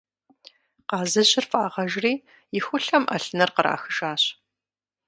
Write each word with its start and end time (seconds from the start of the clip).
Къазыжьыр 0.89 1.45
фӀагъэжри, 1.51 2.13
и 2.57 2.59
хулъэм 2.65 3.03
Ӏэлъыныр 3.07 3.51
кърахыжащ. 3.55 4.23